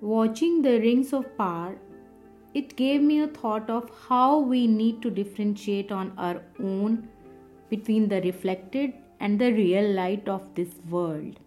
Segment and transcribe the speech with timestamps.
[0.00, 1.76] Watching the rings of power,
[2.52, 7.08] it gave me a thought of how we need to differentiate on our own
[7.68, 11.40] between the reflected and the real light of this world.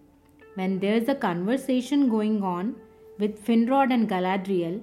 [0.55, 2.75] When there's a conversation going on
[3.19, 4.81] with Finrod and Galadriel,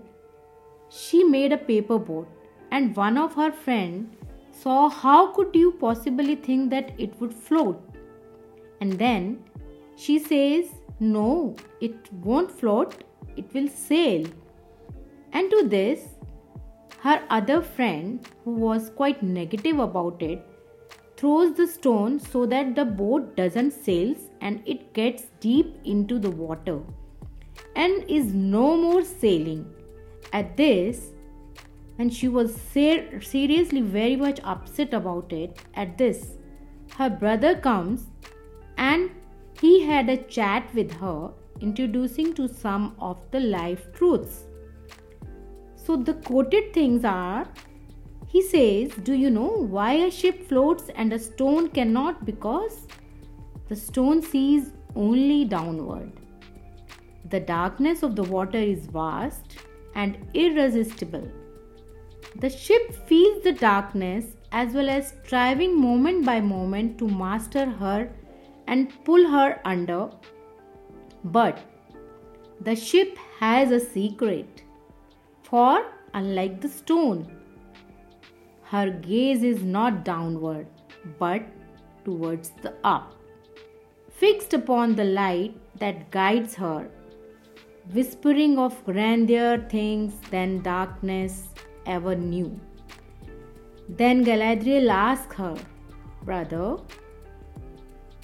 [0.89, 2.29] she made a paper boat,
[2.71, 4.15] and one of her friends
[4.53, 7.83] saw how could you possibly think that it would float.
[8.81, 9.43] And then
[9.96, 10.67] she says,
[11.01, 13.03] No, it won't float,
[13.37, 14.27] it will sail.
[15.32, 16.00] And to this,
[17.00, 20.46] her other friend, who was quite negative about it,
[21.17, 26.31] throws the stone so that the boat doesn't sail and it gets deep into the
[26.31, 26.81] water
[27.76, 29.67] and is no more sailing.
[30.32, 31.11] At this,
[31.98, 36.39] and she was ser- seriously very much upset about it, at this,
[36.97, 38.06] her brother comes
[38.77, 39.11] and
[39.61, 44.45] he had a chat with her, introducing to some of the life truths.
[45.77, 47.47] So the quoted things are
[48.34, 52.25] he says, Do you know why a ship floats and a stone cannot?
[52.25, 52.89] Because
[53.69, 56.11] the stone sees only downward.
[57.31, 59.59] The darkness of the water is vast
[59.95, 61.31] and irresistible.
[62.41, 68.11] The ship feels the darkness as well as striving moment by moment to master her
[68.67, 70.11] and pull her under.
[71.25, 71.58] But
[72.61, 74.62] the ship has a secret.
[75.42, 77.36] For unlike the stone,
[78.64, 80.67] her gaze is not downward
[81.19, 81.42] but
[82.05, 83.14] towards the up,
[84.11, 86.91] fixed upon the light that guides her,
[87.92, 91.48] whispering of grander things than darkness
[91.86, 92.58] ever knew.
[93.89, 95.56] Then Galadriel asked her,
[96.22, 96.78] Brother,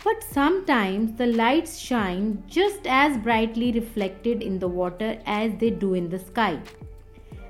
[0.04, 5.94] but sometimes the lights shine just as brightly reflected in the water as they do
[5.94, 6.60] in the sky.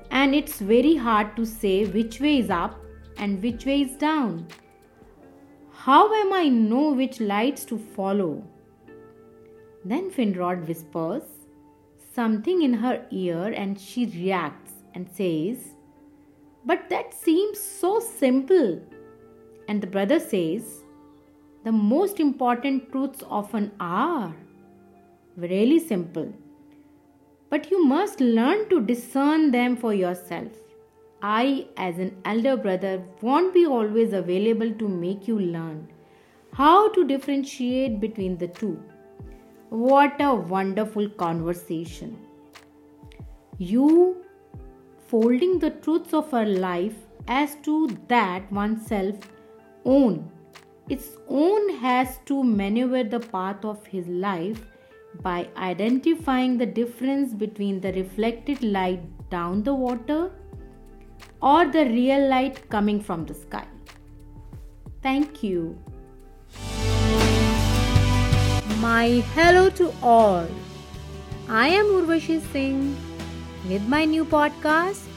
[0.09, 2.79] And it's very hard to say which way is up
[3.17, 4.47] and which way is down.
[5.71, 8.43] How am I know which lights to follow?
[9.85, 11.23] Then Finrod whispers
[12.13, 15.75] something in her ear and she reacts and says,
[16.65, 18.81] But that seems so simple.
[19.67, 20.83] And the brother says,
[21.63, 24.35] the most important truths often are
[25.37, 26.33] really simple.
[27.49, 30.51] But you must learn to discern them for yourself.
[31.21, 35.87] I, as an elder brother, won't be always available to make you learn
[36.53, 38.81] how to differentiate between the two.
[39.69, 42.17] What a wonderful conversation!
[43.57, 44.25] You
[45.07, 46.95] folding the truths of our life
[47.27, 49.15] as to that oneself
[49.85, 50.29] own
[50.90, 54.64] its own has to maneuver the path of his life
[55.22, 59.00] by identifying the difference between the reflected light
[59.30, 60.30] down the water
[61.42, 63.66] or the real light coming from the sky.
[65.02, 65.78] Thank you.
[68.80, 70.46] My hello to all.
[71.48, 72.96] I am Urvashi Singh
[73.68, 75.12] with my new podcast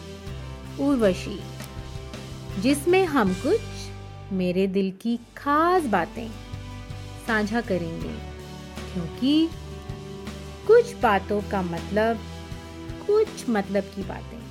[0.77, 1.39] Urvashi
[2.61, 3.72] जिसमें हम कुछ
[4.34, 6.28] मेरे दिल की खास बातें
[7.26, 8.12] साझा करेंगे,
[8.92, 9.48] क्योंकि
[10.66, 12.20] कुछ बातों का मतलब
[13.06, 14.43] कुछ मतलब की बातें।